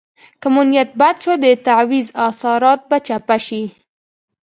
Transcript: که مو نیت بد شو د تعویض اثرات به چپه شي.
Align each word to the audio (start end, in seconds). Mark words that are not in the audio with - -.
که 0.41 0.47
مو 0.53 0.61
نیت 0.69 0.91
بد 0.99 1.15
شو 1.23 1.33
د 1.43 1.45
تعویض 1.65 2.07
اثرات 2.27 2.81
به 2.89 2.97
چپه 3.07 3.37
شي. 3.45 3.63